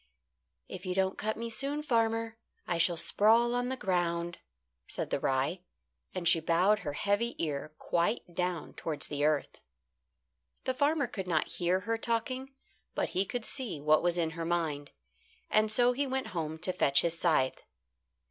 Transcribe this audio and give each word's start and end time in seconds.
"If 0.67 0.83
you 0.87 0.95
don't 0.95 1.15
cut 1.15 1.37
me 1.37 1.51
soon, 1.51 1.83
farmer, 1.83 2.39
I 2.65 2.79
shall 2.79 2.97
sprawl 2.97 3.53
on 3.53 3.69
the 3.69 3.77
ground," 3.77 4.39
said 4.87 5.11
the 5.11 5.19
rye, 5.19 5.61
and 6.15 6.27
she 6.27 6.39
bowed 6.39 6.79
her 6.79 6.93
heavy 6.93 7.35
ear 7.37 7.75
quite 7.77 8.23
down 8.33 8.73
towards 8.73 9.09
the 9.09 9.23
earth. 9.23 9.61
The 10.63 10.73
farmer 10.73 11.05
could 11.05 11.27
not 11.27 11.47
hear 11.49 11.81
her 11.81 11.99
talking, 11.99 12.51
but 12.95 13.09
he 13.09 13.25
could 13.25 13.45
see 13.45 13.79
what 13.79 14.01
was 14.01 14.17
in 14.17 14.31
her 14.31 14.43
mind, 14.43 14.89
and 15.51 15.71
so 15.71 15.91
he 15.91 16.07
went 16.07 16.29
home 16.33 16.57
to 16.61 16.73
fetch 16.73 17.01
his 17.01 17.19
scythe. 17.19 17.61